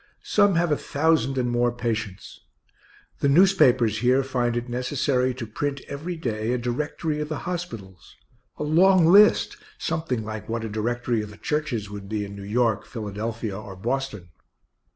[0.23, 2.39] Some have a thousand and more patients.
[3.19, 8.15] The newspapers here find it necessary to print every day a directory of the hospitals
[8.57, 12.41] a long list, something like what a directory of the churches would be in New
[12.41, 14.29] York, Philadelphia, or Boston.